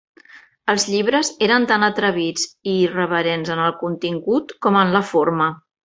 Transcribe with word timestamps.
Els 0.73 0.85
llibres 0.93 1.29
eren 1.47 1.67
tan 1.73 1.85
atrevits 1.89 2.47
i 2.53 2.75
irreverents 2.87 3.55
en 3.57 3.63
el 3.69 3.79
contingut 3.87 4.57
com 4.67 4.85
en 4.85 4.99
la 5.01 5.05
forma. 5.15 5.57